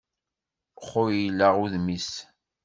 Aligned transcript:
Xuyleɣ 0.87 1.55
udem-is. 1.63 2.11